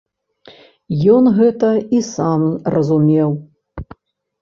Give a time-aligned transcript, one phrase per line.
[1.17, 1.69] Ён гэта
[1.99, 3.29] і сам разумеў.